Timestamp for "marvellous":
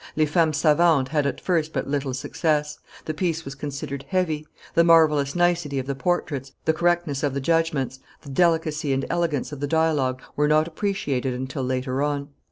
4.83-5.35